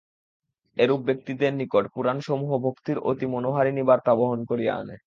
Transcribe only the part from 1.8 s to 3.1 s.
পুরাণসমূহ ভক্তির